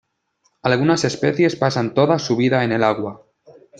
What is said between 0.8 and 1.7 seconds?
especies